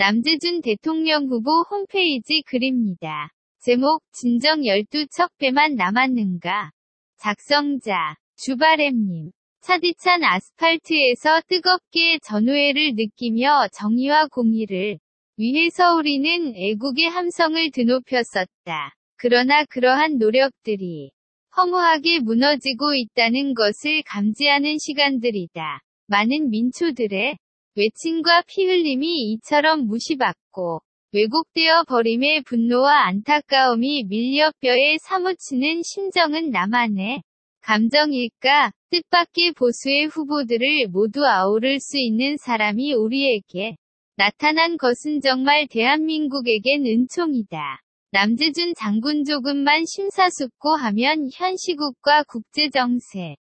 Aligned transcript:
남재준 0.00 0.60
대통령 0.60 1.24
후보 1.26 1.50
홈페이지 1.68 2.42
글입니다. 2.46 3.32
제목 3.58 4.00
진정 4.12 4.60
12척 4.60 5.28
배만 5.38 5.74
남았는가? 5.74 6.70
작성자 7.16 8.14
주바렘님 8.36 9.32
차디찬 9.60 10.22
아스팔트에서 10.22 11.40
뜨겁게 11.48 12.20
전우회를 12.20 12.92
느끼며 12.94 13.66
정의와 13.72 14.28
공의를 14.28 15.00
위해서 15.36 15.96
우리는 15.96 16.54
애국의 16.54 17.06
함성을 17.06 17.72
드높였었다. 17.72 18.94
그러나 19.16 19.64
그러한 19.64 20.18
노력들이 20.18 21.10
허무하게 21.56 22.20
무너지고 22.20 22.94
있다는 22.94 23.52
것을 23.54 24.04
감지하는 24.06 24.78
시간들이다. 24.78 25.80
많은 26.06 26.50
민초들의 26.50 27.36
외침과 27.78 28.42
피 28.48 28.64
흘림이 28.64 29.30
이처럼 29.30 29.86
무시받고 29.86 30.80
왜곡되어 31.12 31.84
버림의 31.84 32.42
분노와 32.42 33.06
안타까움이 33.06 34.06
밀려 34.08 34.50
뼈에 34.58 34.96
사무치는 35.00 35.82
심정은 35.84 36.50
나만의 36.50 37.22
감정일까? 37.60 38.72
뜻밖의 38.90 39.52
보수의 39.52 40.06
후보들을 40.06 40.88
모두 40.88 41.24
아우를 41.24 41.78
수 41.78 41.98
있는 41.98 42.36
사람이 42.36 42.94
우리에게 42.94 43.76
나타난 44.16 44.76
것은 44.76 45.20
정말 45.20 45.68
대한민국에겐 45.68 46.84
은총이다. 46.84 47.80
남재준 48.10 48.74
장군 48.74 49.24
조금만 49.24 49.84
심사숙고하면 49.86 51.28
현 51.32 51.54
시국과 51.56 52.24
국제정세, 52.24 53.36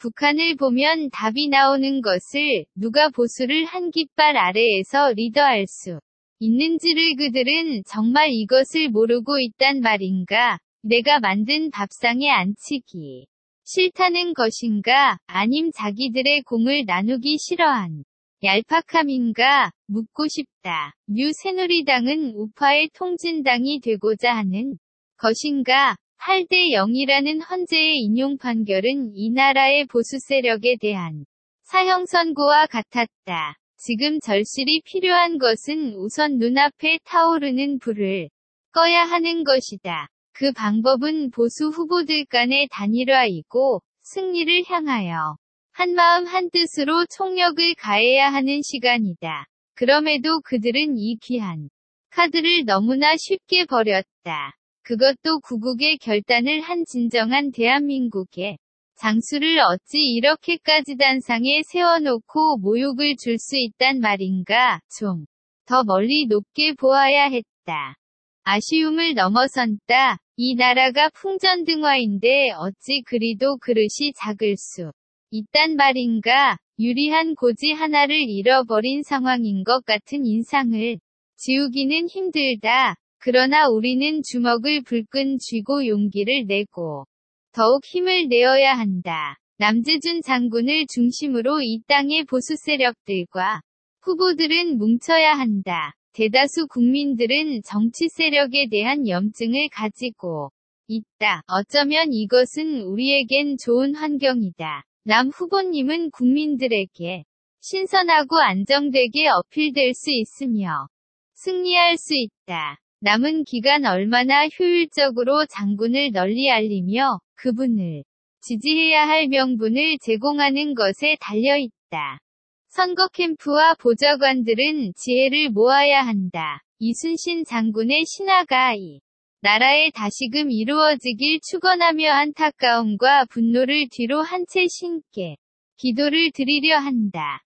북한을 0.00 0.56
보면 0.56 1.10
답이 1.10 1.48
나오는 1.48 2.00
것을 2.00 2.64
누가 2.74 3.10
보수를 3.10 3.66
한 3.66 3.90
깃발 3.90 4.34
아래에서 4.38 5.12
리드할 5.12 5.66
수 5.66 6.00
있는지를 6.38 7.16
그들은 7.16 7.82
정말 7.86 8.30
이것을 8.30 8.88
모르고 8.88 9.38
있단 9.40 9.80
말인가? 9.80 10.58
내가 10.82 11.20
만든 11.20 11.70
밥상에 11.70 12.30
앉히기 12.30 13.26
싫다는 13.64 14.32
것인가? 14.32 15.18
아님 15.26 15.70
자기들의 15.70 16.44
공을 16.44 16.86
나누기 16.86 17.36
싫어한 17.36 18.04
얄팍함인가? 18.42 19.70
묻고 19.86 20.28
싶다. 20.28 20.94
New 21.08 21.30
새누리당은 21.30 22.32
우파의 22.36 22.88
통진당이 22.94 23.80
되고자 23.80 24.34
하는 24.34 24.78
것인가? 25.18 25.96
8대 26.22 26.74
0이라는 26.74 27.40
헌재의 27.48 27.96
인용 27.96 28.36
판결은 28.36 29.12
이 29.14 29.30
나라의 29.30 29.86
보수 29.86 30.18
세력에 30.18 30.76
대한 30.78 31.24
사형 31.62 32.04
선고와 32.04 32.66
같았다. 32.66 33.56
지금 33.78 34.20
절실히 34.20 34.82
필요한 34.84 35.38
것은 35.38 35.94
우선 35.94 36.36
눈앞에 36.36 36.98
타오르는 37.04 37.78
불을 37.78 38.28
꺼야 38.72 39.04
하는 39.04 39.44
것이다. 39.44 40.08
그 40.34 40.52
방법은 40.52 41.30
보수 41.30 41.68
후보들 41.68 42.26
간의 42.26 42.68
단일화이고 42.70 43.80
승리를 44.02 44.64
향하여 44.66 45.36
한마음 45.72 46.26
한뜻으로 46.26 47.06
총력을 47.16 47.74
가해야 47.76 48.30
하는 48.30 48.60
시간이다. 48.60 49.46
그럼에도 49.74 50.42
그들은 50.42 50.98
이 50.98 51.16
귀한 51.22 51.70
카드를 52.10 52.66
너무나 52.66 53.16
쉽게 53.16 53.64
버렸다. 53.64 54.59
그것도 54.90 55.38
구국의 55.44 55.98
결단을 55.98 56.62
한 56.62 56.84
진정한 56.84 57.52
대한민국의 57.52 58.58
장수를 58.96 59.60
어찌 59.60 60.00
이렇게까지 60.00 60.96
단상에 60.96 61.62
세워놓고 61.62 62.58
모욕을 62.58 63.14
줄 63.14 63.38
수 63.38 63.56
있단 63.56 64.00
말인가, 64.00 64.80
좀. 64.98 65.26
더 65.64 65.84
멀리 65.84 66.26
높게 66.26 66.72
보아야 66.72 67.26
했다. 67.26 67.94
아쉬움을 68.42 69.14
넘어선다. 69.14 70.18
이 70.34 70.56
나라가 70.56 71.08
풍전등화인데 71.10 72.50
어찌 72.58 73.02
그리도 73.06 73.58
그릇이 73.58 74.12
작을 74.16 74.56
수 74.56 74.90
있단 75.30 75.76
말인가, 75.76 76.58
유리한 76.80 77.36
고지 77.36 77.70
하나를 77.70 78.16
잃어버린 78.28 79.04
상황인 79.04 79.62
것 79.62 79.84
같은 79.84 80.26
인상을 80.26 80.98
지우기는 81.36 82.08
힘들다. 82.08 82.96
그러나 83.22 83.68
우리는 83.68 84.22
주먹을 84.22 84.82
불끈 84.82 85.36
쥐고 85.38 85.86
용기를 85.86 86.46
내고 86.46 87.04
더욱 87.52 87.84
힘을 87.84 88.28
내어야 88.28 88.72
한다. 88.72 89.36
남재준 89.58 90.22
장군을 90.22 90.86
중심으로 90.86 91.60
이 91.60 91.82
땅의 91.86 92.24
보수 92.24 92.56
세력들과 92.56 93.60
후보들은 94.00 94.78
뭉쳐야 94.78 95.34
한다. 95.34 95.92
대다수 96.14 96.66
국민들은 96.68 97.60
정치 97.62 98.08
세력에 98.08 98.68
대한 98.70 99.06
염증을 99.06 99.68
가지고 99.70 100.50
있다. 100.88 101.42
어쩌면 101.46 102.14
이것은 102.14 102.80
우리에겐 102.80 103.58
좋은 103.62 103.94
환경이다. 103.94 104.82
남 105.04 105.28
후보님은 105.28 106.10
국민들에게 106.10 107.24
신선하고 107.60 108.38
안정되게 108.38 109.28
어필될 109.28 109.92
수 109.92 110.10
있으며 110.10 110.88
승리할 111.34 111.98
수 111.98 112.14
있다. 112.16 112.78
남은 113.02 113.44
기간 113.44 113.86
얼마나 113.86 114.46
효율적으로 114.46 115.46
장군을 115.46 116.12
널리 116.12 116.50
알리며 116.50 117.20
그분을 117.36 118.04
지지해야 118.42 119.08
할 119.08 119.28
명분을 119.28 119.96
제공하는 120.02 120.74
것에 120.74 121.16
달려 121.18 121.56
있다. 121.56 122.20
선거 122.68 123.08
캠프와 123.08 123.74
보좌관들은 123.74 124.92
지혜를 124.96 125.48
모아야 125.50 126.02
한다. 126.02 126.60
이순신 126.78 127.44
장군의 127.46 128.04
신화가 128.04 128.74
이 128.74 129.00
나라에 129.40 129.90
다시금 129.92 130.50
이루어지길 130.50 131.40
축원하며 131.42 132.10
안타까움과 132.10 133.24
분노를 133.30 133.88
뒤로 133.90 134.20
한 134.20 134.44
채 134.46 134.66
신께 134.68 135.36
기도를 135.78 136.32
드리려 136.32 136.76
한다. 136.76 137.42